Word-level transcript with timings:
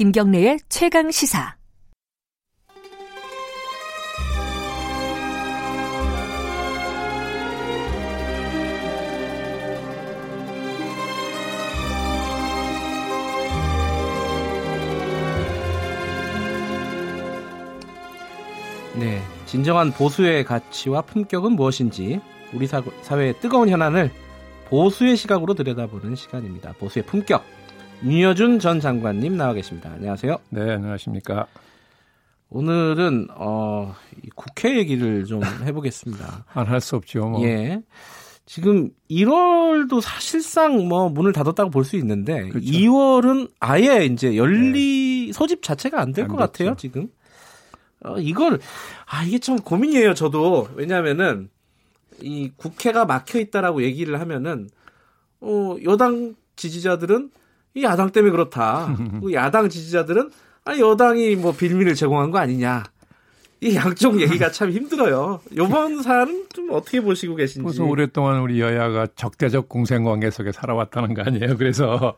김경래의 0.00 0.60
최강 0.70 1.10
시사. 1.10 1.56
네, 18.94 19.22
진정한 19.44 19.92
보수의 19.92 20.44
가치와 20.44 21.02
품격은 21.02 21.52
무엇인지 21.52 22.22
우리 22.54 22.66
사, 22.66 22.82
사회의 23.02 23.38
뜨거운 23.40 23.68
현안을 23.68 24.10
보수의 24.64 25.18
시각으로 25.18 25.52
들여다보는 25.52 26.16
시간입니다. 26.16 26.72
보수의 26.78 27.04
품격. 27.04 27.59
윤여준 28.04 28.58
전 28.60 28.80
장관님 28.80 29.36
나와 29.36 29.52
계십니다. 29.52 29.90
안녕하세요. 29.92 30.38
네, 30.50 30.72
안녕하십니까. 30.72 31.46
오늘은 32.48 33.28
어, 33.36 33.94
국회 34.34 34.78
얘기를 34.78 35.24
좀 35.24 35.42
해보겠습니다. 35.64 36.46
안 36.54 36.66
할 36.66 36.80
수 36.80 36.96
없죠. 36.96 37.26
뭐. 37.28 37.42
예. 37.44 37.80
지금 38.46 38.90
1월도 39.10 40.00
사실상 40.00 40.88
뭐 40.88 41.08
문을 41.08 41.32
닫았다고 41.32 41.70
볼 41.70 41.84
수 41.84 41.96
있는데 41.96 42.48
그렇죠. 42.48 42.66
2월은 42.66 43.50
아예 43.60 44.04
이제 44.06 44.34
열리 44.36 45.26
네. 45.28 45.32
소집 45.32 45.62
자체가 45.62 46.00
안 46.00 46.12
될 46.12 46.26
것 46.26 46.36
같아요 46.36 46.74
지금. 46.76 47.08
어, 48.02 48.16
이걸 48.18 48.58
아 49.06 49.22
이게 49.24 49.38
참 49.38 49.56
고민이에요 49.60 50.14
저도 50.14 50.68
왜냐하면은 50.74 51.50
이 52.22 52.50
국회가 52.56 53.04
막혀 53.04 53.38
있다라고 53.38 53.82
얘기를 53.84 54.18
하면은 54.18 54.68
어 55.40 55.76
여당 55.84 56.34
지지자들은 56.56 57.30
이 57.74 57.82
야당 57.84 58.10
때문에 58.10 58.30
그렇다. 58.32 58.96
야당 59.32 59.68
지지자들은 59.68 60.30
아 60.64 60.76
여당이 60.78 61.36
뭐 61.36 61.52
빌미를 61.52 61.94
제공한 61.94 62.30
거 62.30 62.38
아니냐. 62.38 62.84
이 63.62 63.76
양쪽 63.76 64.18
얘기가 64.20 64.50
참 64.50 64.70
힘들어요. 64.70 65.40
이번 65.52 66.02
사안은 66.02 66.46
좀 66.54 66.68
어떻게 66.72 67.00
보시고 67.02 67.34
계신지. 67.34 67.62
그래서 67.62 67.84
오랫동안 67.84 68.40
우리 68.40 68.58
여야가 68.58 69.08
적대적 69.16 69.68
공생관계 69.68 70.30
속에 70.30 70.50
살아왔다는 70.50 71.12
거 71.12 71.22
아니에요. 71.22 71.58
그래서 71.58 72.16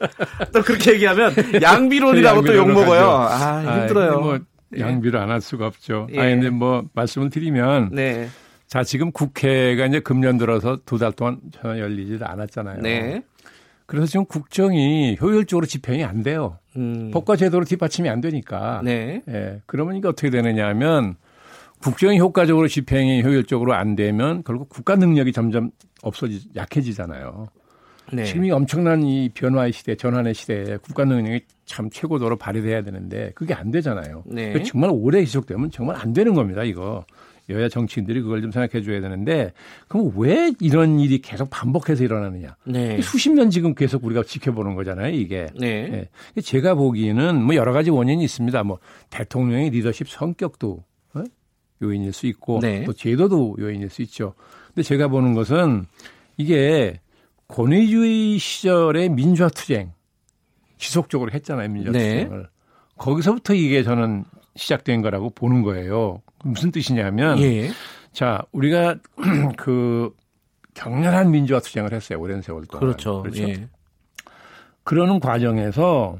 또 0.52 0.60
그렇게 0.62 0.92
얘기하면 0.92 1.32
양비론이라고 1.62 2.42
또 2.42 2.54
욕먹어요. 2.54 3.08
아, 3.10 3.80
힘들어요. 3.80 4.12
아, 4.12 4.16
뭐 4.18 4.38
양비를 4.78 5.18
안 5.18 5.30
할 5.30 5.40
수가 5.40 5.66
없죠. 5.68 6.06
예. 6.12 6.20
아 6.20 6.24
근데 6.24 6.50
뭐 6.50 6.84
말씀을 6.92 7.30
드리면 7.30 7.90
네. 7.92 8.28
자 8.66 8.82
지금 8.84 9.10
국회가 9.12 9.86
이제 9.86 10.00
금년 10.00 10.36
들어서 10.36 10.78
두 10.84 10.98
달 10.98 11.12
동안 11.12 11.38
전혀 11.62 11.80
열리지도 11.80 12.26
않았잖아요. 12.26 12.80
네. 12.82 13.22
그래서 13.86 14.06
지금 14.06 14.24
국정이 14.24 15.16
효율적으로 15.20 15.66
집행이 15.66 16.04
안 16.04 16.22
돼요. 16.22 16.58
음. 16.76 17.10
법과 17.12 17.36
제도로 17.36 17.64
뒷받침이 17.64 18.08
안 18.08 18.20
되니까. 18.20 18.80
네. 18.84 19.22
예. 19.28 19.60
그러면 19.66 19.96
이게 19.96 20.08
어떻게 20.08 20.30
되느냐 20.30 20.66
하면 20.68 21.16
국정이 21.82 22.18
효과적으로 22.18 22.66
집행이 22.66 23.22
효율적으로 23.22 23.74
안 23.74 23.94
되면 23.94 24.42
결국 24.44 24.68
국가 24.68 24.96
능력이 24.96 25.32
점점 25.32 25.70
없어지 26.02 26.48
약해지잖아요. 26.56 27.46
네. 28.12 28.24
지금 28.24 28.44
이 28.44 28.50
엄청난 28.50 29.02
이 29.02 29.30
변화의 29.30 29.72
시대, 29.72 29.94
전환의 29.96 30.34
시대에 30.34 30.76
국가 30.78 31.04
능력이 31.04 31.44
참 31.66 31.88
최고도로 31.90 32.36
발휘돼야 32.36 32.82
되는데 32.82 33.32
그게 33.34 33.54
안 33.54 33.70
되잖아요. 33.70 34.24
네. 34.26 34.62
정말 34.62 34.90
오래 34.92 35.24
지속되면 35.24 35.70
정말 35.70 35.96
안 35.96 36.12
되는 36.12 36.34
겁니다. 36.34 36.62
이거 36.64 37.04
여야 37.50 37.68
정치인들이 37.68 38.22
그걸 38.22 38.40
좀 38.40 38.50
생각해 38.50 38.82
줘야 38.82 39.00
되는데 39.00 39.52
그럼 39.88 40.12
왜 40.16 40.52
이런 40.60 40.98
일이 40.98 41.20
계속 41.20 41.50
반복해서 41.50 42.02
일어나느냐? 42.02 42.56
네. 42.64 43.00
수십 43.02 43.32
년 43.32 43.50
지금 43.50 43.74
계속 43.74 44.04
우리가 44.04 44.22
지켜보는 44.22 44.74
거잖아요. 44.74 45.14
이게. 45.14 45.48
네. 45.58 46.08
네. 46.34 46.40
제가 46.40 46.74
보기에는 46.74 47.42
뭐 47.42 47.54
여러 47.54 47.72
가지 47.72 47.90
원인이 47.90 48.24
있습니다. 48.24 48.62
뭐 48.64 48.78
대통령의 49.10 49.70
리더십 49.70 50.08
성격도 50.08 50.84
어? 51.14 51.22
요인일 51.82 52.12
수 52.12 52.26
있고 52.26 52.60
네. 52.60 52.84
또 52.84 52.92
제도도 52.92 53.56
요인일 53.58 53.90
수 53.90 54.00
있죠. 54.02 54.34
근데 54.68 54.82
제가 54.82 55.08
보는 55.08 55.34
것은 55.34 55.84
이게 56.36 57.00
권위주의 57.48 58.38
시절의 58.38 59.10
민주화 59.10 59.48
투쟁 59.50 59.92
지속적으로 60.78 61.30
했잖아요 61.30 61.68
민주화 61.68 61.92
네. 61.92 62.24
투쟁을 62.24 62.48
거기서부터 62.96 63.54
이게 63.54 63.82
저는 63.82 64.24
시작된 64.56 65.02
거라고 65.02 65.30
보는 65.30 65.62
거예요. 65.62 66.22
무슨 66.44 66.70
뜻이냐면 66.70 67.40
예. 67.40 67.70
자 68.12 68.42
우리가 68.52 68.96
그 69.56 70.14
격렬한 70.74 71.30
민주화 71.30 71.60
투쟁을 71.60 71.92
했어요 71.92 72.20
오랜 72.20 72.42
세월 72.42 72.66
동안 72.66 72.80
그렇죠. 72.80 73.22
그렇죠. 73.22 73.48
예. 73.48 73.68
그러는 74.82 75.18
과정에서 75.20 76.18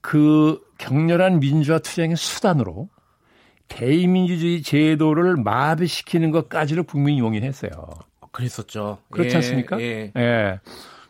그 0.00 0.60
격렬한 0.78 1.40
민주화 1.40 1.78
투쟁의 1.78 2.16
수단으로 2.16 2.88
대의민주주의 3.68 4.62
제도를 4.62 5.36
마비시키는 5.36 6.30
것까지를 6.30 6.82
국민이 6.82 7.20
용인했어요. 7.20 7.70
그랬었죠. 8.32 8.98
그렇지 9.10 9.30
예, 9.30 9.36
않습니까? 9.36 9.80
예. 9.80 10.12
예. 10.16 10.60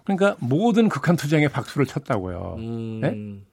그러니까 0.05 0.37
모든 0.41 0.89
극한 0.89 1.17
투쟁에 1.17 1.49
박수를 1.49 1.87
쳤다고요. 1.87 2.57
음. 2.59 3.01
예? 3.05 3.52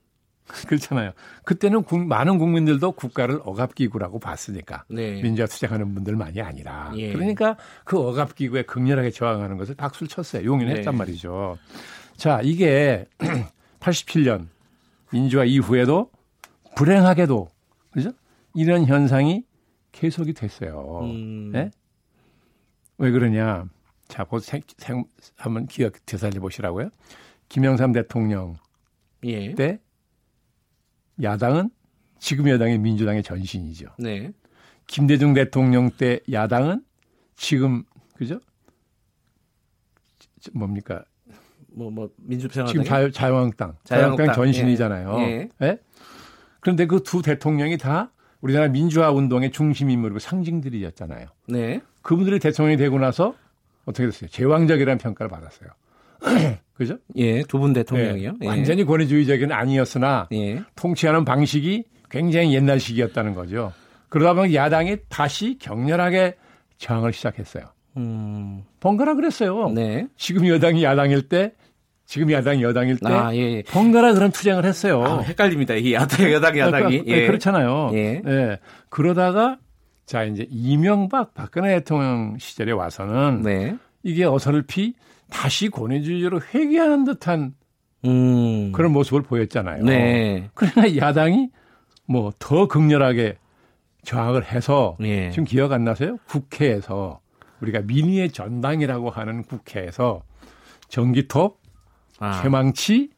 그렇잖아요. 0.66 1.12
그때는 1.44 1.82
국, 1.82 2.04
많은 2.06 2.38
국민들도 2.38 2.92
국가를 2.92 3.40
억압기구라고 3.44 4.18
봤으니까 4.18 4.84
네. 4.88 5.20
민주화 5.22 5.46
투쟁하는 5.46 5.94
분들만이 5.94 6.40
아니라 6.40 6.92
예. 6.96 7.12
그러니까 7.12 7.56
그 7.84 7.98
억압기구에 7.98 8.62
극렬하게 8.62 9.10
저항하는 9.10 9.56
것을 9.56 9.74
박수를 9.74 10.08
쳤어요. 10.08 10.44
용인했단 10.44 10.92
네. 10.92 10.98
말이죠. 10.98 11.58
자 12.16 12.40
이게 12.42 13.06
87년 13.80 14.48
민주화 15.12 15.44
이후에도 15.44 16.10
불행하게도 16.76 17.48
그죠? 17.92 18.12
이런 18.54 18.84
현상이 18.84 19.44
계속이 19.92 20.34
됐어요. 20.34 21.00
음. 21.02 21.50
네? 21.52 21.70
왜 22.98 23.10
그러냐? 23.10 23.66
자, 24.08 24.24
보 24.24 24.38
생, 24.38 24.60
생, 24.76 25.04
한번 25.36 25.66
기억 25.66 25.94
되살려 26.04 26.40
보시라고요. 26.40 26.90
김영삼 27.48 27.92
대통령 27.92 28.56
예. 29.24 29.54
때 29.54 29.80
야당은 31.22 31.70
지금 32.18 32.48
여당의 32.48 32.78
민주당의 32.78 33.22
전신이죠. 33.22 33.86
네. 33.98 34.32
김대중 34.86 35.34
대통령 35.34 35.90
때 35.90 36.20
야당은 36.30 36.82
지금 37.36 37.84
그죠? 38.16 38.40
뭡니까? 40.52 41.04
뭐, 41.72 41.90
뭐, 41.90 42.10
민주평화 42.16 42.68
지금 42.68 42.84
자유, 42.84 43.12
자유한국당, 43.12 43.76
자유한국당 43.84 44.34
전신이잖아요. 44.34 45.18
예. 45.20 45.48
예? 45.62 45.78
그런데 46.60 46.86
그 46.86 47.02
두 47.02 47.22
대통령이 47.22 47.78
다 47.78 48.10
우리나라 48.40 48.68
민주화 48.68 49.10
운동의 49.10 49.52
중심 49.52 49.90
인물이고 49.90 50.18
상징들이었잖아요. 50.18 51.28
네. 51.48 51.80
그분들이 52.02 52.38
대통령이 52.38 52.76
되고 52.76 52.98
나서 52.98 53.34
어떻게 53.84 54.06
됐어요? 54.06 54.28
제왕적이라는 54.30 54.98
평가를 54.98 55.30
받았어요. 55.30 55.70
그죠? 56.74 56.96
예, 57.16 57.42
두 57.42 57.58
분 57.58 57.72
대통령이요. 57.72 58.34
예. 58.42 58.46
완전히 58.46 58.84
권위주의적인 58.84 59.52
아니었으나 59.52 60.28
예. 60.32 60.62
통치하는 60.76 61.24
방식이 61.24 61.84
굉장히 62.10 62.54
옛날식이었다는 62.54 63.34
거죠. 63.34 63.72
그러다 64.08 64.34
보니 64.34 64.54
야당이 64.54 64.96
다시 65.08 65.58
격렬하게 65.58 66.34
저항을 66.78 67.12
시작했어요. 67.12 67.64
음. 67.98 68.62
번갈아 68.80 69.14
그랬어요. 69.14 69.70
네. 69.70 70.06
지금 70.16 70.46
여당이 70.48 70.82
야당일 70.82 71.28
때 71.28 71.52
지금 72.06 72.32
야당이 72.32 72.62
여당일 72.62 72.96
때 72.96 73.06
아, 73.12 73.32
예, 73.34 73.38
예. 73.38 73.62
번갈아 73.62 74.14
그런 74.14 74.32
투쟁을 74.32 74.64
했어요. 74.64 75.04
아, 75.04 75.20
헷갈립니다. 75.20 75.74
이 75.74 75.92
야당 75.92 76.26
여당 76.32 76.58
야당이. 76.58 77.02
예. 77.06 77.26
그렇잖아요. 77.26 77.90
예. 77.94 78.22
예. 78.26 78.58
그러다가 78.88 79.58
자 80.06 80.24
이제 80.24 80.46
이명박 80.50 81.34
박근혜 81.34 81.74
대통령 81.78 82.36
시절에 82.38 82.72
와서는 82.72 83.42
네. 83.42 83.76
이게 84.02 84.24
어설피 84.24 84.94
다시 85.30 85.68
권위주의로 85.70 86.40
회귀하는 86.54 87.04
듯한 87.04 87.54
음. 88.04 88.72
그런 88.72 88.92
모습을 88.92 89.22
보였잖아요. 89.22 89.84
네. 89.84 90.48
그러나 90.54 90.96
야당이 90.96 91.50
뭐 92.06 92.32
더 92.38 92.66
극렬하게 92.66 93.36
저항을 94.04 94.44
해서 94.50 94.96
네. 94.98 95.30
지금 95.30 95.44
기억 95.44 95.72
안 95.72 95.84
나세요? 95.84 96.16
국회에서 96.26 97.20
우리가 97.60 97.82
민의의 97.82 98.30
전당이라고 98.32 99.10
하는 99.10 99.42
국회에서 99.44 100.22
전기톱, 100.88 101.60
아. 102.18 102.40
최망치, 102.42 103.10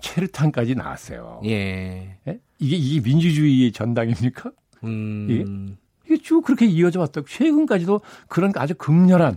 체르탄까지 0.00 0.74
나왔어요. 0.74 1.42
예. 1.44 2.16
예? 2.26 2.40
이게 2.58 2.76
이게 2.76 3.00
민주주의의 3.00 3.72
전당입니까? 3.72 4.50
음. 4.84 5.26
이게 5.28 5.44
이게 6.14 6.22
쭉 6.22 6.40
그렇게 6.42 6.64
이어져 6.66 7.00
왔다. 7.00 7.20
최근까지도 7.26 8.00
그런 8.28 8.52
아주 8.56 8.74
극렬한 8.74 9.36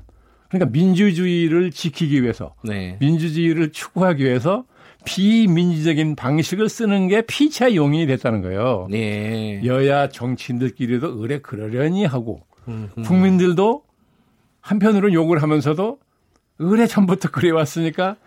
그러니까 0.53 0.71
민주주의를 0.71 1.71
지키기 1.71 2.21
위해서 2.21 2.53
네. 2.63 2.95
민주주의를 2.99 3.71
추구하기 3.71 4.23
위해서 4.23 4.65
비민주적인 5.03 6.15
방식을 6.15 6.69
쓰는 6.69 7.07
게 7.07 7.23
피차 7.23 7.73
용인이 7.73 8.05
됐다는 8.05 8.43
거예요. 8.43 8.87
네. 8.91 9.61
여야 9.65 10.09
정치인들끼리도 10.09 11.19
의뢰 11.19 11.39
그러려니 11.39 12.05
하고 12.05 12.41
음흠. 12.67 13.01
국민들도 13.01 13.83
한편으로 14.61 15.11
욕을 15.11 15.41
하면서도 15.41 15.97
의뢰 16.59 16.85
전부터 16.85 17.31
그래왔으니까 17.31 18.17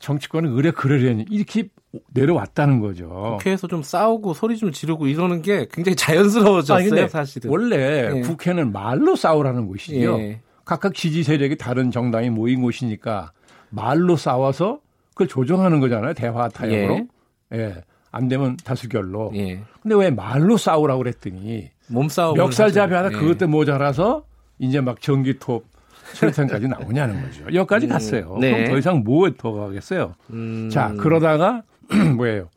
정치권은 0.00 0.52
의뢰 0.52 0.72
그러려니 0.72 1.24
이렇게 1.30 1.68
내려왔다는 2.12 2.80
거죠. 2.80 3.38
국회에서 3.38 3.66
좀 3.68 3.82
싸우고 3.82 4.34
소리 4.34 4.58
좀 4.58 4.70
지르고 4.70 5.06
이러는 5.06 5.40
게 5.40 5.66
굉장히 5.72 5.96
자연스러워졌어요, 5.96 7.04
아, 7.04 7.08
사실은. 7.08 7.50
원래 7.50 8.10
예. 8.16 8.20
국회는 8.20 8.70
말로 8.70 9.16
싸우라는 9.16 9.66
곳이죠. 9.66 10.20
예. 10.20 10.40
각각 10.70 10.94
지지 10.94 11.24
세력이 11.24 11.56
다른 11.56 11.90
정당이 11.90 12.30
모인 12.30 12.62
곳이니까 12.62 13.32
말로 13.70 14.14
싸워서 14.14 14.78
그걸 15.08 15.26
조정하는 15.26 15.80
거잖아요. 15.80 16.14
대화 16.14 16.48
타협으로. 16.48 17.08
예. 17.54 17.58
예. 17.58 17.74
안 18.12 18.28
되면 18.28 18.56
다수결로. 18.56 19.32
예. 19.34 19.62
근데 19.82 19.96
왜 19.96 20.10
말로 20.10 20.56
싸우라고 20.56 20.98
그랬더니 21.02 21.70
몸싸움 21.88 22.36
멱살잡이 22.36 22.94
하다 22.94 23.08
예. 23.08 23.16
그것 23.18 23.36
때문에 23.36 23.58
모자라서 23.58 24.24
이제 24.60 24.80
막 24.80 25.00
전기톱 25.00 25.66
수류탄까지 26.12 26.68
나오냐는 26.70 27.20
거죠. 27.20 27.52
여기까지 27.52 27.86
음, 27.86 27.90
갔어요. 27.90 28.38
네. 28.40 28.52
그럼 28.52 28.70
더 28.70 28.78
이상 28.78 29.02
뭐더 29.02 29.50
가겠어요. 29.50 30.14
음. 30.30 30.70
자 30.70 30.94
그러다가 31.00 31.64
뭐예요? 32.16 32.48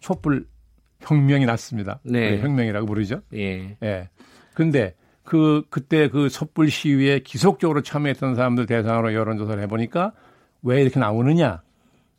촛불 0.00 0.44
혁명이 1.00 1.46
났습니다. 1.46 2.00
네. 2.02 2.38
혁명이라고 2.38 2.84
부르죠. 2.84 3.22
예. 3.32 3.78
예. 3.82 4.10
근데 4.52 4.94
그 5.24 5.62
그때 5.70 6.08
그 6.08 6.28
촛불 6.28 6.70
시위에 6.70 7.20
기속적으로 7.20 7.82
참여했던 7.82 8.34
사람들 8.34 8.66
대상으로 8.66 9.14
여론조사를 9.14 9.62
해보니까 9.62 10.12
왜 10.62 10.82
이렇게 10.82 10.98
나오느냐? 10.98 11.62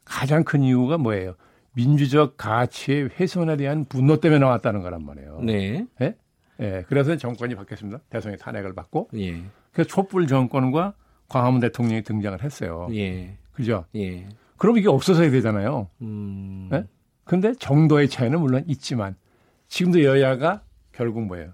가장 0.05 0.43
큰 0.43 0.63
이유가 0.63 0.97
뭐예요? 0.97 1.35
민주적 1.73 2.37
가치의 2.37 3.09
훼손에 3.19 3.57
대한 3.57 3.85
분노 3.85 4.19
때문에 4.19 4.39
나왔다는 4.39 4.81
거란 4.81 5.05
말이에요. 5.05 5.39
네. 5.41 5.85
예? 6.01 6.15
예. 6.59 6.83
그래서 6.87 7.15
정권이 7.17 7.55
바뀌었습니다. 7.55 7.99
대통령이 8.09 8.37
탄핵을 8.37 8.73
받고. 8.73 9.09
예. 9.15 9.41
그래서 9.71 9.89
촛불 9.89 10.27
정권과 10.27 10.93
광화문 11.29 11.61
대통령이 11.61 12.03
등장을 12.03 12.41
했어요. 12.43 12.87
예. 12.93 13.37
그죠? 13.53 13.85
예. 13.95 14.27
그럼 14.57 14.77
이게 14.77 14.87
없어져야 14.87 15.31
되잖아요. 15.31 15.89
음. 16.01 16.69
예? 16.73 16.85
근데 17.23 17.53
정도의 17.53 18.09
차이는 18.09 18.39
물론 18.39 18.63
있지만 18.67 19.15
지금도 19.67 20.03
여야가 20.03 20.61
결국 20.91 21.25
뭐예요? 21.25 21.53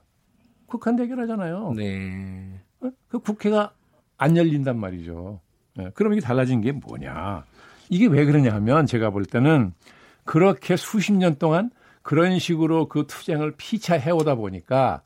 국한 0.70 0.96
대결하잖아요. 0.96 1.74
네. 1.76 2.60
어? 2.82 2.90
그 3.08 3.20
국회가 3.20 3.74
안 4.18 4.38
열린단 4.38 4.80
말이죠. 4.80 5.40
예. 5.80 5.90
그럼 5.94 6.14
이게 6.14 6.22
달라진 6.22 6.62
게 6.62 6.72
뭐냐? 6.72 7.46
이게 7.90 8.08
왜 8.08 8.26
그러냐 8.26 8.54
하면 8.54 8.86
제가 8.86 9.10
볼 9.10 9.26
때는 9.26 9.74
그렇게 10.24 10.76
수십 10.78 11.14
년 11.14 11.38
동안 11.38 11.72
그런 12.02 12.40
식으로 12.40 12.88
그 12.88 13.06
투쟁을 13.08 13.56
피차해 13.58 14.12
오다 14.12 14.36
보니까 14.36 15.02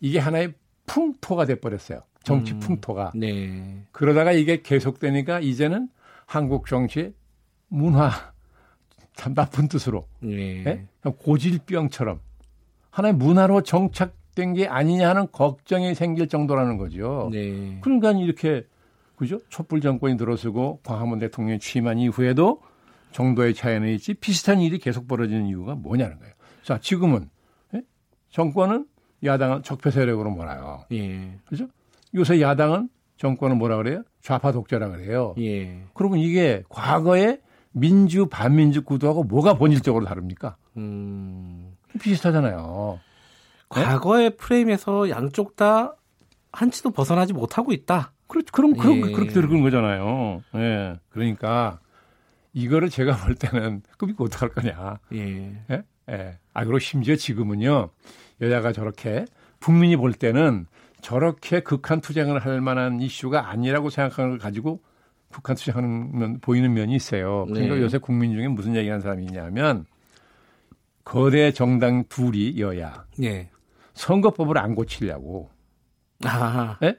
이게 0.00 0.18
하나의 0.18 0.54
풍토가 0.86 1.44
돼 1.44 1.60
버렸어요. 1.60 2.00
정치 2.22 2.52
음, 2.52 2.60
풍토가. 2.60 3.12
네. 3.14 3.84
그러다가 3.92 4.32
이게 4.32 4.62
계속되니까 4.62 5.40
이제는 5.40 5.88
한국 6.26 6.66
정치 6.66 7.14
문화 7.68 8.10
참 9.14 9.34
나쁜 9.34 9.68
뜻으로 9.68 10.06
네. 10.20 10.62
네? 10.64 10.86
고질병처럼 11.02 12.20
하나의 12.90 13.14
문화로 13.14 13.62
정착 13.62 14.14
된 14.34 14.54
게 14.54 14.66
아니냐 14.66 15.08
하는 15.10 15.26
걱정이 15.32 15.94
생길 15.94 16.28
정도라는 16.28 16.76
거죠. 16.76 17.28
네. 17.32 17.78
그러니까 17.80 18.12
이렇게 18.12 18.66
그죠? 19.16 19.38
촛불 19.48 19.80
정권이 19.80 20.16
들어서고 20.16 20.80
광화문 20.82 21.18
대통령이 21.18 21.58
취임한 21.58 21.98
이후에도 21.98 22.62
정도의 23.12 23.54
차이는 23.54 23.88
있지 23.90 24.14
비슷한 24.14 24.60
일이 24.60 24.78
계속 24.78 25.06
벌어지는 25.06 25.46
이유가 25.46 25.74
뭐냐는 25.74 26.18
거예요. 26.18 26.32
자, 26.62 26.78
지금은 26.78 27.28
예? 27.74 27.82
정권은 28.30 28.86
야당은 29.24 29.62
적폐 29.62 29.90
세력으로 29.90 30.30
몰아요. 30.30 30.84
예. 30.92 31.36
그죠? 31.44 31.66
요새 32.14 32.40
야당은 32.40 32.88
정권은 33.18 33.58
뭐라 33.58 33.76
그래요? 33.76 34.02
좌파 34.22 34.52
독재라 34.52 34.88
그래요. 34.90 35.34
예. 35.38 35.82
그러면 35.92 36.20
이게 36.20 36.62
과거의 36.68 37.40
민주 37.72 38.26
반민주 38.26 38.82
구도하고 38.84 39.24
뭐가 39.24 39.54
본질적으로 39.54 40.06
다릅니까? 40.06 40.56
음. 40.76 41.76
비슷하잖아요. 42.00 43.00
과거의 43.70 44.30
네? 44.30 44.36
프레임에서 44.36 45.08
양쪽 45.10 45.56
다 45.56 45.96
한치도 46.52 46.90
벗어나지 46.90 47.32
못하고 47.32 47.72
있다. 47.72 48.12
그렇, 48.26 48.42
그럼, 48.52 48.74
그럼, 48.74 49.08
예. 49.08 49.12
그렇게 49.12 49.32
들은 49.32 49.62
거잖아요. 49.62 50.42
예. 50.56 50.94
그러니까 51.08 51.80
이거를 52.52 52.90
제가 52.90 53.16
볼 53.16 53.34
때는 53.34 53.82
그럼 53.96 54.10
이거 54.10 54.24
어떡할 54.24 54.50
거냐. 54.50 54.98
예. 55.14 55.64
예? 55.70 55.82
예. 56.10 56.38
아, 56.52 56.64
그리고 56.64 56.78
심지어 56.78 57.16
지금은요, 57.16 57.90
여야가 58.40 58.72
저렇게 58.72 59.24
국민이 59.60 59.96
볼 59.96 60.12
때는 60.12 60.66
저렇게 61.00 61.60
극한 61.60 62.00
투쟁을 62.00 62.40
할 62.40 62.60
만한 62.60 63.00
이슈가 63.00 63.48
아니라고 63.50 63.90
생각하는 63.90 64.30
걸 64.30 64.38
가지고 64.38 64.82
북한 65.30 65.56
투쟁하는 65.56 66.18
면, 66.18 66.40
보이는 66.40 66.72
면이 66.72 66.94
있어요. 66.94 67.46
그러니까 67.46 67.76
네. 67.76 67.80
요새 67.80 67.98
국민 67.98 68.32
중에 68.32 68.48
무슨 68.48 68.74
얘기하는 68.76 69.00
사람이 69.00 69.24
있냐면 69.24 69.86
거대 71.04 71.52
정당 71.52 72.04
둘이 72.08 72.58
여야 72.58 73.04
네. 73.16 73.50
선거법을 73.94 74.58
안 74.58 74.74
고치려고. 74.74 75.50
아. 76.24 76.76
네? 76.80 76.96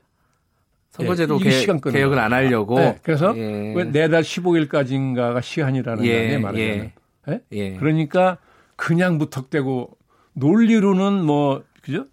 선거제도 0.91 1.39
예, 1.45 1.65
개, 1.65 1.91
개혁을 1.91 2.19
안 2.19 2.33
하려고. 2.33 2.77
네, 2.77 2.97
그래서 3.01 3.33
예. 3.37 3.73
왜 3.75 3.85
내달 3.85 4.23
15일까지인가가 4.23 5.41
시한이라는 5.41 6.05
예, 6.05 6.27
거아요 6.27 6.39
말하자면. 6.41 6.91
예. 7.29 7.41
예. 7.53 7.75
그러니까 7.77 8.37
그냥 8.75 9.17
무턱대고 9.17 9.97
논리로는 10.33 11.23
뭐 11.23 11.63
그죠? 11.81 12.07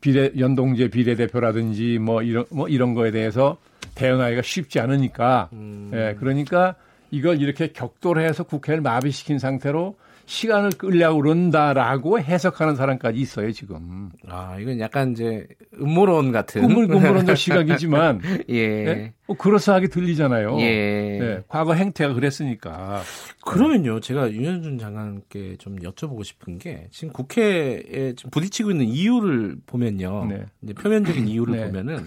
비례 0.00 0.32
연동제 0.38 0.88
비례대표라든지 0.88 1.98
뭐 1.98 2.22
이런 2.22 2.46
뭐 2.50 2.66
이런 2.68 2.94
거에 2.94 3.10
대해서 3.10 3.58
대응하기가 3.94 4.40
쉽지 4.40 4.80
않으니까. 4.80 5.50
음. 5.52 5.90
예. 5.92 6.16
그러니까 6.18 6.76
이걸 7.10 7.42
이렇게 7.42 7.72
격돌해서 7.72 8.44
국회를 8.44 8.80
마비시킨 8.80 9.38
상태로 9.38 9.96
시간을 10.26 10.70
끌려고 10.70 11.20
그런다라고 11.20 12.18
해석하는 12.18 12.76
사람까지 12.76 13.18
있어요, 13.18 13.52
지금. 13.52 14.10
아, 14.28 14.56
이건 14.58 14.80
약간 14.80 15.12
이제 15.12 15.46
음모론 15.80 16.32
같은. 16.32 16.64
음모론적 16.64 17.36
시각이지만. 17.36 18.20
예. 18.48 18.84
네? 18.84 19.12
뭐 19.26 19.36
그렇사하게 19.36 19.88
들리잖아요. 19.88 20.58
예. 20.60 21.18
네. 21.20 21.44
과거 21.48 21.74
행태가 21.74 22.14
그랬으니까. 22.14 23.02
그러면요, 23.44 24.00
제가 24.00 24.32
윤현준 24.32 24.78
장관께 24.78 25.56
좀 25.58 25.76
여쭤보고 25.76 26.24
싶은 26.24 26.58
게 26.58 26.88
지금 26.90 27.12
국회에 27.12 28.14
지금 28.16 28.30
부딪히고 28.30 28.70
있는 28.70 28.86
이유를 28.86 29.56
보면요. 29.66 30.26
네. 30.26 30.46
이제 30.62 30.74
표면적인 30.74 31.28
이유를 31.28 31.56
네. 31.56 31.66
보면은 31.66 32.06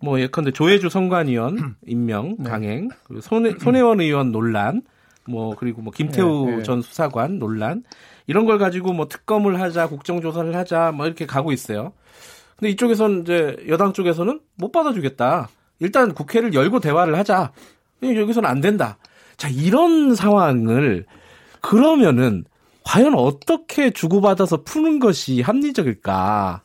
뭐 0.00 0.20
예컨대 0.20 0.52
조혜주 0.52 0.88
선관위원 0.90 1.76
임명 1.86 2.36
네. 2.38 2.48
강행 2.48 2.88
그리고 3.04 3.20
손혜, 3.20 3.54
손혜원 3.58 4.00
의원 4.00 4.32
논란 4.32 4.82
뭐 5.28 5.54
그리고 5.56 5.82
뭐 5.82 5.92
김태우 5.92 6.46
네, 6.46 6.56
네. 6.56 6.62
전 6.62 6.82
수사관 6.82 7.38
논란 7.38 7.84
이런 8.26 8.46
걸 8.46 8.58
가지고 8.58 8.92
뭐 8.92 9.08
특검을 9.08 9.60
하자 9.60 9.88
국정조사를 9.88 10.54
하자 10.54 10.92
뭐 10.92 11.06
이렇게 11.06 11.26
가고 11.26 11.52
있어요. 11.52 11.92
근데 12.56 12.70
이쪽에서는 12.70 13.22
이제 13.22 13.56
여당 13.68 13.92
쪽에서는 13.92 14.40
못 14.56 14.72
받아주겠다. 14.72 15.48
일단 15.80 16.12
국회를 16.12 16.54
열고 16.54 16.80
대화를 16.80 17.16
하자. 17.16 17.52
여기서는 18.02 18.48
안 18.48 18.60
된다. 18.60 18.98
자 19.36 19.48
이런 19.48 20.14
상황을 20.14 21.06
그러면은 21.60 22.44
과연 22.84 23.14
어떻게 23.14 23.90
주고받아서 23.90 24.62
푸는 24.62 24.98
것이 24.98 25.42
합리적일까? 25.42 26.62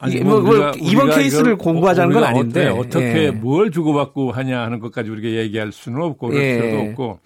아니, 0.00 0.20
뭐, 0.20 0.40
뭐 0.40 0.50
우리가, 0.50 0.72
이번 0.80 1.06
우리가 1.06 1.18
케이스를 1.18 1.56
공부하자는 1.56 2.14
건 2.14 2.24
아닌데 2.24 2.66
어떻게 2.66 3.26
예. 3.26 3.30
뭘 3.30 3.70
주고받고 3.70 4.32
하냐 4.32 4.60
하는 4.60 4.80
것까지 4.80 5.10
우리가 5.10 5.28
얘기할 5.42 5.70
수는 5.70 6.02
없고 6.02 6.28
그럴 6.28 6.42
예. 6.42 6.60
필요도 6.60 6.90
없고 6.90 7.18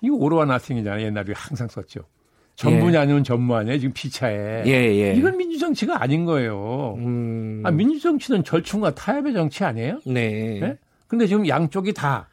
이거 0.00 0.16
오로와 0.16 0.44
나팅이잖아요. 0.44 1.04
옛날에 1.06 1.32
항상 1.34 1.68
썼죠. 1.68 2.00
전분이 2.56 2.94
예. 2.94 2.98
아니면 2.98 3.22
전무 3.22 3.54
아니에요. 3.54 3.78
지금 3.78 3.92
피차에. 3.92 4.64
예, 4.66 4.70
예. 4.70 5.12
이건 5.14 5.36
민주정치가 5.36 6.02
아닌 6.02 6.24
거예요. 6.24 6.94
음. 6.98 7.62
아, 7.64 7.70
민주정치는 7.70 8.44
절충과 8.44 8.94
타협의 8.94 9.34
정치 9.34 9.62
아니에요? 9.64 10.00
네. 10.06 10.60
네? 10.60 10.78
근데 11.06 11.26
지금 11.26 11.46
양쪽이 11.46 11.92
다 11.92 12.28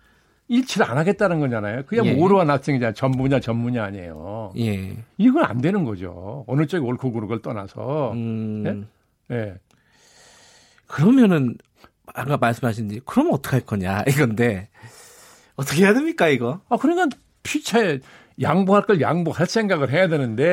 일치를 0.48 0.90
안 0.90 0.98
하겠다는 0.98 1.40
거잖아요. 1.40 1.84
그냥 1.86 2.06
예. 2.06 2.14
오로와 2.14 2.46
나팅이잖아요. 2.46 2.94
전부냐 2.94 3.42
전무냐 3.42 3.84
아니에요. 3.84 4.54
예. 4.58 4.96
이건 5.18 5.44
안 5.44 5.60
되는 5.60 5.84
거죠. 5.84 6.46
어느 6.48 6.68
쪽이 6.68 6.86
옳고 6.86 7.12
그르걸 7.12 7.42
떠나서. 7.42 8.14
음. 8.14 8.64
네? 8.64 9.36
네. 9.36 9.56
그러면은 10.88 11.58
아까 12.06 12.38
말씀하신 12.38 12.90
지 12.90 13.02
그러면 13.06 13.34
어떡할 13.34 13.62
거냐 13.62 14.04
이건데 14.08 14.70
어떻게 15.56 15.84
해야 15.84 15.94
됩니까 15.94 16.28
이거? 16.28 16.62
아 16.70 16.78
그러니까 16.78 17.16
피차에 17.44 18.00
양보할 18.42 18.84
걸 18.84 19.00
양보할 19.00 19.46
생각을 19.48 19.92
해야 19.92 20.08
되는데 20.08 20.44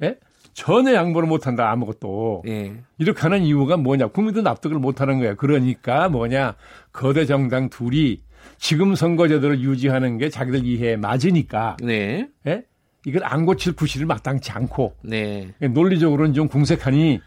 예. 0.00 0.06
예? 0.06 0.18
전혀 0.52 0.94
양보를 0.94 1.28
못한다 1.28 1.70
아무것도 1.70 2.42
예. 2.46 2.76
이렇게 2.98 3.20
하는 3.20 3.42
이유가 3.42 3.76
뭐냐 3.76 4.08
국민도 4.08 4.42
납득을 4.42 4.78
못하는 4.78 5.18
거야 5.18 5.34
그러니까 5.34 6.08
뭐냐 6.08 6.54
거대 6.92 7.26
정당 7.26 7.68
둘이 7.68 8.22
지금 8.56 8.94
선거제도를 8.94 9.60
유지하는 9.60 10.18
게 10.18 10.28
자기들 10.28 10.64
이해에 10.64 10.96
맞으니까 10.96 11.76
네. 11.82 12.28
예? 12.46 12.64
이걸 13.06 13.24
안 13.24 13.46
고칠 13.46 13.74
구실을 13.74 14.06
마땅치 14.06 14.50
않고 14.52 14.96
네. 15.02 15.52
논리적으로는 15.60 16.34
좀 16.34 16.48
궁색하니 16.48 17.20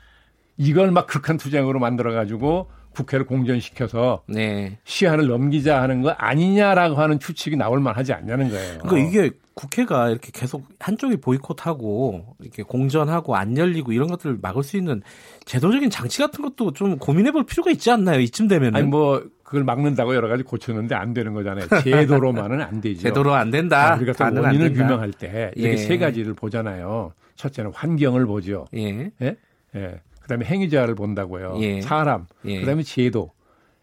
이걸 0.57 0.91
막 0.91 1.07
극한 1.07 1.37
투쟁으로 1.37 1.79
만들어 1.79 2.13
가지고 2.13 2.69
국회를 2.93 3.25
공전시켜서 3.25 4.23
네. 4.27 4.77
시한을 4.83 5.27
넘기자 5.27 5.81
하는 5.81 6.01
거 6.01 6.09
아니냐라고 6.11 6.95
하는 6.95 7.19
추측이 7.19 7.55
나올 7.55 7.79
만하지 7.79 8.13
않냐는 8.13 8.49
거예요. 8.49 8.79
그러니까 8.79 9.09
이게 9.09 9.31
국회가 9.53 10.09
이렇게 10.09 10.31
계속 10.33 10.63
한쪽이 10.79 11.17
보이콧하고 11.17 12.35
이렇게 12.39 12.63
공전하고 12.63 13.35
안 13.35 13.57
열리고 13.57 13.91
이런 13.91 14.07
것들을 14.07 14.39
막을 14.41 14.63
수 14.63 14.77
있는 14.77 15.01
제도적인 15.45 15.89
장치 15.89 16.19
같은 16.19 16.43
것도 16.43 16.73
좀 16.73 16.97
고민해 16.97 17.31
볼 17.31 17.45
필요가 17.45 17.71
있지 17.71 17.91
않나요? 17.91 18.19
이쯤 18.19 18.47
되면은. 18.47 18.75
아니 18.75 18.87
뭐 18.87 19.23
그걸 19.43 19.63
막는다고 19.65 20.15
여러 20.15 20.29
가지 20.29 20.43
고쳤는데 20.43 20.95
안 20.95 21.13
되는 21.13 21.33
거잖아요. 21.33 21.67
제도로만은 21.83 22.61
안 22.61 22.79
되죠. 22.79 23.01
제도로 23.03 23.33
안 23.33 23.51
된다. 23.51 23.93
아, 23.93 23.95
우리가 23.97 24.13
또 24.13 24.41
원인을 24.41 24.73
규명할 24.73 25.11
때 25.11 25.51
이렇게 25.55 25.73
예. 25.73 25.77
세 25.77 25.97
가지를 25.97 26.33
보잖아요. 26.33 27.11
첫째는 27.35 27.71
환경을 27.73 28.25
보죠. 28.25 28.67
예. 28.73 29.11
예? 29.21 29.35
예. 29.75 29.99
그다음에 30.31 30.45
행위자를 30.45 30.95
본다고요. 30.95 31.57
예. 31.59 31.81
사람. 31.81 32.25
예. 32.45 32.59
그다음에 32.61 32.83
제도. 32.83 33.31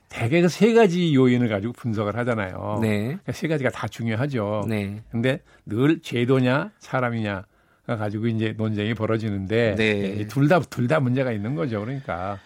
대개 0.09 0.41
그 0.41 0.49
세 0.49 0.73
가지 0.73 1.15
요인을 1.15 1.49
가지고 1.49 1.75
분석을 1.75 2.17
하잖아요. 2.17 2.79
네. 2.81 3.03
그러니까 3.05 3.33
세 3.33 3.47
가지가 3.47 3.69
다 3.71 3.87
중요하죠. 3.89 4.65
네. 4.67 5.03
근데 5.11 5.43
늘 5.67 6.01
제도냐 6.01 6.71
사람이냐 6.79 7.45
가 7.87 7.97
가지고 7.97 8.27
이제 8.29 8.55
논쟁이 8.57 8.95
벌어지는데 8.95 9.75
네. 9.77 10.27
둘다 10.29 10.61
둘 10.61 10.89
다 10.89 11.01
문제가 11.01 11.31
있는 11.33 11.55
거죠. 11.55 11.81
그러니까 11.81 12.39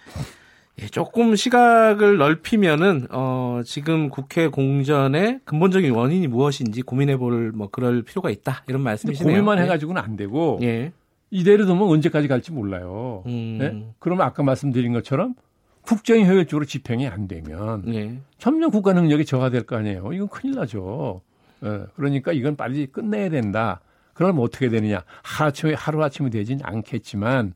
예, 0.80 0.86
조금 0.86 1.36
시각을 1.36 2.16
넓히면은 2.16 3.06
어 3.10 3.60
지금 3.64 4.08
국회 4.08 4.48
공전의 4.48 5.40
근본적인 5.44 5.92
원인이 5.92 6.26
무엇인지 6.28 6.82
고민해 6.82 7.16
볼 7.18 7.52
뭐 7.54 7.68
그럴 7.70 8.02
필요가 8.02 8.30
있다 8.30 8.64
이런 8.66 8.82
말씀이시네요. 8.82 9.28
고민만 9.32 9.58
네. 9.58 9.64
해가지고는 9.64 10.02
안 10.02 10.16
되고 10.16 10.58
예. 10.62 10.90
이대로 11.32 11.64
두면 11.64 11.88
언제까지 11.88 12.28
갈지 12.28 12.52
몰라요. 12.52 13.22
음. 13.26 13.56
네? 13.58 13.94
그러면 13.98 14.26
아까 14.26 14.42
말씀드린 14.42 14.92
것처럼 14.92 15.34
국정이 15.80 16.28
효율적으로 16.28 16.66
집행이 16.66 17.08
안 17.08 17.26
되면 17.26 17.82
예. 17.92 18.18
점점 18.38 18.70
국가 18.70 18.92
능력이 18.92 19.24
저하될 19.24 19.62
거 19.64 19.76
아니에요. 19.76 20.12
이건 20.12 20.28
큰일 20.28 20.54
나죠. 20.54 21.22
예. 21.64 21.86
그러니까 21.96 22.32
이건 22.32 22.54
빨리 22.54 22.86
끝내야 22.86 23.30
된다. 23.30 23.80
그럼 24.12 24.38
어떻게 24.40 24.68
되느냐? 24.68 25.04
하루아침에, 25.22 25.72
하루아침에 25.72 26.28
되진 26.28 26.60
않겠지만 26.62 27.54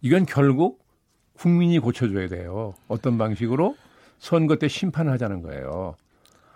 이건 0.00 0.24
결국 0.24 0.80
국민이 1.34 1.78
고쳐줘야 1.78 2.28
돼요. 2.28 2.72
어떤 2.88 3.18
방식으로? 3.18 3.76
선거 4.18 4.56
때 4.56 4.68
심판을 4.68 5.12
하자는 5.12 5.42
거예요. 5.42 5.96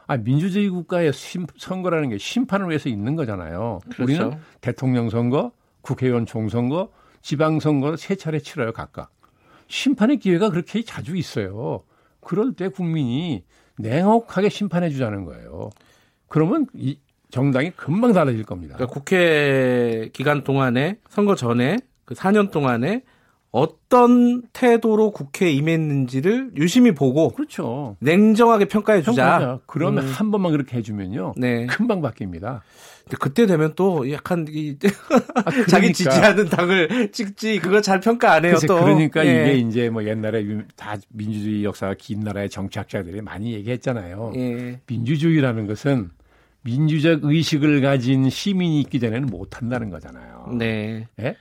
아, 0.07 0.17
민주주의 0.17 0.71
국가의 0.71 1.13
심, 1.13 1.47
선거라는 1.59 2.09
게 2.09 2.19
심판을 2.19 2.69
위해서 2.69 2.89
있는 2.89 3.15
거잖아요. 3.15 3.81
그렇죠. 3.91 4.03
우리는 4.03 4.39
대통령 4.63 5.11
선거, 5.11 5.53
국회의원 5.83 6.27
총선거, 6.27 6.91
지방선거 7.21 7.97
세 7.97 8.15
차례 8.15 8.39
치러요, 8.39 8.73
각각. 8.73 9.13
심판의 9.69 10.19
기회가 10.19 10.51
그렇게 10.51 10.83
자주 10.83 11.17
있어요. 11.17 11.85
그럴 12.21 12.53
때 12.55 12.69
국민이 12.69 13.45
냉혹하게 13.79 14.49
심판해 14.49 14.91
주자는 14.91 15.25
거예요. 15.25 15.71
그러면 16.29 16.67
이 16.75 16.99
정당이 17.31 17.73
금방 17.73 18.13
달라질 18.13 18.45
겁니다. 18.45 18.77
그러니까 18.77 18.93
국회 18.93 20.11
기간 20.13 20.45
동안에 20.45 20.99
선거 21.09 21.35
전에 21.35 21.79
그 22.05 22.15
4년 22.15 22.51
동안에 22.51 23.03
어떤 23.53 24.43
태도로 24.55 25.11
국회에 25.11 25.51
임했는지를 25.53 26.53
유심히 26.57 26.93
보고 26.93 27.29
그렇죠. 27.29 27.97
냉정하게 28.01 28.65
평가해 28.65 29.03
주자. 29.03 29.61
그러면 29.67 30.05
음. 30.05 30.11
한 30.11 30.31
번만 30.31 30.53
그렇게 30.53 30.79
해 30.79 30.83
주면요, 30.83 31.35
네. 31.37 31.67
금방 31.67 32.01
바뀝니다. 32.01 32.63
근데 33.05 33.17
그때 33.21 33.47
되면 33.47 33.75
또 33.77 34.11
약간 34.11 34.47
이 34.49 34.79
아, 35.35 35.43
그러니까. 35.43 35.67
자기 35.67 35.93
지지하는 35.93 36.49
당을 36.49 37.13
찍지 37.13 37.59
그거 37.59 37.83
잘 37.83 38.01
평가 38.01 38.33
안 38.33 38.47
해요 38.47 38.57
또. 38.67 38.81
그러니까 38.81 39.27
예. 39.27 39.43
이게 39.43 39.59
이제 39.59 39.91
뭐 39.91 40.03
옛날에 40.05 40.45
다 40.75 40.97
민주주의 41.11 41.63
역사가 41.63 41.95
긴 41.99 42.21
나라의 42.21 42.49
정치학자들이 42.49 43.21
많이 43.21 43.53
얘기했잖아요. 43.53 44.33
예. 44.37 44.81
민주주의라는 44.87 45.67
것은 45.67 46.11
민주적 46.63 47.25
의식을 47.25 47.83
가진 47.83 48.31
시민이 48.31 48.81
있기 48.83 48.99
전에는 48.99 49.27
못 49.27 49.59
한다는 49.59 49.91
거잖아요. 49.91 50.55
네. 50.57 51.07
예? 51.21 51.37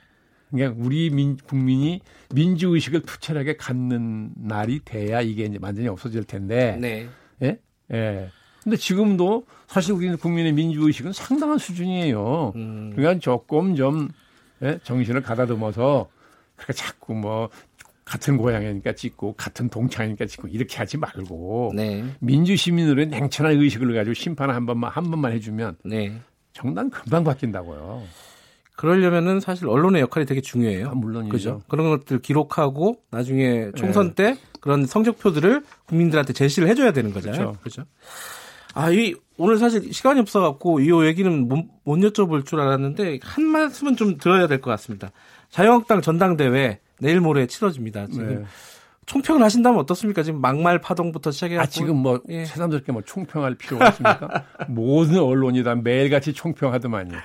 그러니까 0.51 0.79
우리 0.83 1.09
민, 1.09 1.37
국민이 1.37 2.01
민주 2.33 2.69
의식을 2.69 3.01
투철하게 3.01 3.57
갖는 3.57 4.31
날이 4.35 4.79
돼야 4.83 5.21
이게 5.21 5.45
이제 5.45 5.57
완전히 5.61 5.87
없어질 5.87 6.23
텐데. 6.25 6.77
네. 6.79 7.07
예? 7.41 7.59
예. 7.93 8.29
근데 8.63 8.77
지금도 8.77 9.45
사실 9.67 9.93
우리 9.93 10.13
국민의 10.15 10.53
민주 10.53 10.85
의식은 10.85 11.13
상당한 11.13 11.57
수준이에요. 11.57 12.53
음. 12.55 12.91
그러니까 12.95 13.19
조금 13.19 13.75
좀 13.75 14.09
예? 14.61 14.79
정신을 14.83 15.21
가다듬어서 15.21 16.09
그렇게 16.55 16.73
자꾸 16.73 17.15
뭐 17.15 17.49
같은 18.05 18.37
고향이니까 18.37 18.93
찍고 18.93 19.33
같은 19.33 19.69
동창이니까 19.69 20.25
찍고 20.25 20.49
이렇게 20.49 20.77
하지 20.77 20.97
말고 20.97 21.71
네. 21.75 22.03
민주 22.19 22.55
시민으로의 22.55 23.07
냉철한 23.07 23.57
의식을 23.57 23.93
가지고 23.93 24.13
심판 24.13 24.49
한 24.49 24.65
번만 24.65 24.91
한 24.91 25.09
번만 25.09 25.31
해주면 25.31 25.77
네. 25.85 26.19
정당 26.53 26.89
금방 26.89 27.23
바뀐다고요. 27.23 28.03
그러려면은 28.75 29.39
사실 29.39 29.67
언론의 29.67 30.01
역할이 30.01 30.25
되게 30.25 30.41
중요해요. 30.41 30.89
아, 30.89 30.95
물론이죠. 30.95 31.31
그죠? 31.31 31.61
그런 31.67 31.89
것들 31.89 32.19
기록하고 32.19 32.97
나중에 33.11 33.71
총선 33.75 34.13
네. 34.15 34.33
때 34.33 34.37
그런 34.59 34.85
성적표들을 34.85 35.63
국민들한테 35.85 36.33
제시를 36.33 36.67
해줘야 36.67 36.91
되는 36.91 37.13
거잖아요. 37.13 37.53
그렇죠. 37.53 37.59
그죠? 37.63 37.83
아, 38.73 38.89
이 38.89 39.13
오늘 39.37 39.57
사실 39.57 39.91
시간이 39.93 40.19
없어갖고 40.21 40.79
이 40.79 41.05
얘기는 41.07 41.47
못, 41.47 41.65
못 41.83 41.97
여쭤볼 41.97 42.45
줄 42.45 42.59
알았는데 42.59 43.19
한 43.21 43.43
말씀은 43.45 43.95
좀 43.97 44.17
들어야 44.17 44.47
될 44.47 44.61
것 44.61 44.71
같습니다. 44.71 45.11
자유한국당 45.49 46.01
전당대회 46.01 46.79
내일 46.99 47.19
모레 47.19 47.47
치러집니다. 47.47 48.07
지금 48.07 48.27
네. 48.41 48.45
총평을 49.07 49.41
하신다면 49.43 49.79
어떻습니까? 49.79 50.23
지금 50.23 50.39
막말 50.39 50.79
파동부터 50.79 51.31
시작해서 51.31 51.61
아, 51.61 51.65
지금 51.65 51.97
뭐 51.97 52.21
예. 52.29 52.45
새삼스럽게 52.45 52.91
뭐 52.93 53.01
총평할 53.01 53.55
필요가 53.55 53.89
있습니까? 53.89 54.45
모든 54.69 55.17
언론이 55.17 55.63
다 55.63 55.75
매일같이 55.75 56.33
총평하더만요. 56.33 57.17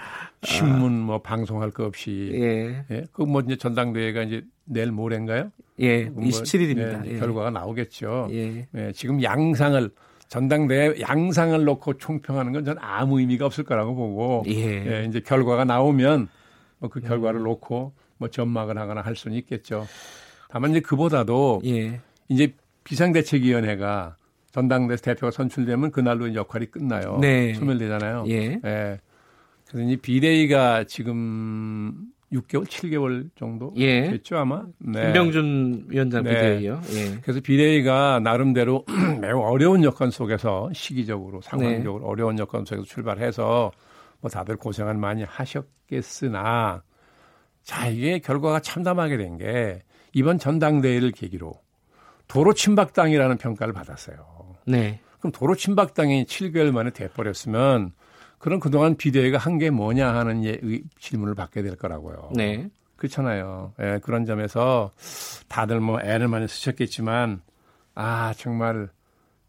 신문 0.42 1.00
뭐 1.00 1.20
방송할 1.22 1.70
거 1.70 1.84
없이. 1.84 2.30
예. 2.34 2.84
예. 2.90 3.04
그뭐 3.12 3.40
이제 3.42 3.56
전당대회가 3.56 4.22
이제 4.22 4.42
내일 4.64 4.92
모레인가요? 4.92 5.50
예. 5.80 6.08
27일입니다. 6.10 6.98
뭐 6.98 7.06
예, 7.06 7.14
예. 7.14 7.18
결과가 7.18 7.50
나오겠죠. 7.50 8.28
예. 8.32 8.66
예. 8.74 8.92
지금 8.92 9.22
양상을 9.22 9.90
전당대회 10.28 11.00
양상을 11.00 11.64
놓고 11.64 11.98
총평하는 11.98 12.52
건 12.52 12.64
전 12.64 12.76
아무 12.80 13.20
의미가 13.20 13.46
없을 13.46 13.64
거라고 13.64 13.94
보고 13.94 14.44
예. 14.48 15.02
예 15.02 15.04
이제 15.08 15.20
결과가 15.20 15.64
나오면 15.64 16.28
뭐 16.78 16.90
그 16.90 17.00
결과를 17.00 17.40
음. 17.40 17.44
놓고 17.44 17.92
뭐 18.18 18.28
전망을 18.28 18.76
하거나 18.78 19.00
할 19.02 19.14
수는 19.16 19.36
있겠죠. 19.38 19.86
다만 20.48 20.70
이제 20.70 20.80
그보다도 20.80 21.62
예. 21.64 22.00
이제 22.28 22.54
비상대책위원회가 22.84 24.16
전당대회 24.52 24.96
대표가 24.96 25.30
선출되면 25.30 25.90
그날로 25.90 26.34
역할이 26.34 26.66
끝나요. 26.66 27.18
네. 27.20 27.54
소멸되잖아요. 27.54 28.24
예. 28.28 28.60
예. 28.64 29.00
그래서 29.68 29.86
이제 29.86 29.96
비대위가 30.00 30.84
지금 30.84 32.06
6개월, 32.32 32.66
7개월 32.66 33.28
정도 33.36 33.72
예. 33.76 34.10
됐죠 34.10 34.36
아마. 34.38 34.64
네. 34.78 35.04
김병준 35.06 35.86
위원장 35.88 36.24
네. 36.24 36.30
비대위요. 36.30 36.80
예. 36.92 37.20
그래서 37.22 37.40
비대위가 37.40 38.20
나름대로 38.20 38.84
매우 39.20 39.40
어려운 39.40 39.84
여건 39.84 40.10
속에서 40.10 40.70
시기적으로 40.72 41.40
상황적으로 41.40 42.04
네. 42.04 42.10
어려운 42.10 42.38
여건 42.38 42.64
속에서 42.64 42.84
출발해서 42.84 43.70
뭐 44.20 44.30
다들 44.30 44.56
고생을 44.56 44.94
많이 44.94 45.22
하셨겠으나 45.24 46.82
자 47.62 47.88
이게 47.88 48.18
결과가 48.18 48.60
참담하게 48.60 49.16
된 49.16 49.36
게 49.38 49.82
이번 50.12 50.38
전당대회를 50.38 51.10
계기로 51.12 51.52
도로 52.26 52.54
침박당이라는 52.54 53.36
평가를 53.36 53.74
받았어요. 53.74 54.56
네. 54.66 55.00
그럼 55.18 55.30
도로 55.32 55.54
침박당이 55.54 56.24
7개월 56.24 56.72
만에 56.72 56.90
돼버렸으면 56.90 57.92
그럼 58.46 58.60
그동안 58.60 58.96
비대위가 58.96 59.38
한 59.38 59.58
게 59.58 59.70
뭐냐 59.70 60.14
하는 60.14 60.44
예, 60.44 60.60
질문을 61.00 61.34
받게 61.34 61.62
될 61.62 61.74
거라고요. 61.74 62.30
네. 62.32 62.68
그렇잖아요. 62.94 63.72
예, 63.80 63.98
그런 64.04 64.24
점에서 64.24 64.92
다들 65.48 65.80
뭐 65.80 65.98
애를 66.00 66.28
많이 66.28 66.46
쓰셨겠지만 66.46 67.40
아 67.96 68.32
정말 68.36 68.88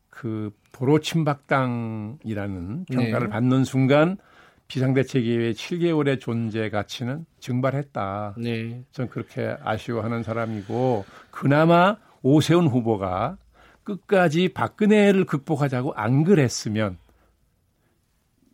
그 0.10 0.50
도로 0.72 1.00
침박당이라는 1.00 2.86
평가를 2.86 3.28
네. 3.28 3.30
받는 3.30 3.66
순간 3.66 4.18
비상대책위의 4.68 5.54
7개월의 5.54 6.20
존재 6.20 6.72
가치는 6.72 7.28
증발했다. 7.40 8.34
네. 8.40 8.82
전 8.94 9.10
그렇게 9.10 9.56
아쉬워하는 9.64 10.24
사람이고 10.24 11.06
그나마 11.30 11.98
오세훈 12.24 12.66
후보가 12.66 13.38
끝까지 13.84 14.50
박근혜를 14.50 15.26
극복하자고 15.26 15.94
안 15.94 16.24
그랬으면 16.24 16.98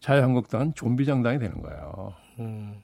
자유한국당은 0.04 0.74
좀비 0.76 1.06
정당이 1.06 1.40
되는 1.40 1.62
거예요. 1.62 2.14
음. 2.40 2.76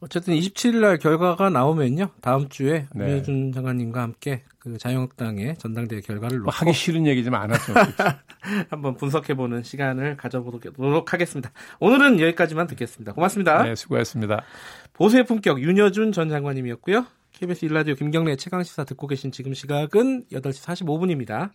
어쨌든 0.00 0.34
27일 0.34 0.80
날 0.80 0.98
결과가 0.98 1.48
나오면요. 1.48 2.10
다음 2.20 2.50
주에 2.50 2.86
네. 2.94 3.06
민준 3.06 3.52
장관님과 3.52 4.02
함께 4.02 4.42
그 4.58 4.76
자유한국당의 4.76 5.56
전당대회 5.56 6.02
결과를 6.02 6.38
놓고 6.40 6.50
하기 6.50 6.72
싫은 6.74 7.06
얘기 7.06 7.24
좀안 7.24 7.50
하죠. 7.52 7.72
한번 8.68 8.96
분석해 8.96 9.34
보는 9.34 9.62
시간을 9.62 10.18
가져보도록 10.18 11.12
하겠습니다. 11.14 11.50
오늘은 11.80 12.20
여기까지만 12.20 12.66
듣겠습니다. 12.66 13.14
고맙습니다. 13.14 13.62
네, 13.62 13.74
수고하셨습니다. 13.74 14.42
보수의 14.92 15.24
품격 15.24 15.62
윤여준 15.62 16.12
전 16.12 16.28
장관님이었고요. 16.28 17.06
KBS 17.32 17.64
일라디오 17.64 17.94
김경래 17.94 18.36
최강 18.36 18.62
시사 18.62 18.84
듣고 18.84 19.06
계신 19.06 19.32
지금 19.32 19.54
시각은 19.54 20.26
8시 20.30 20.62
45분입니다. 20.62 21.52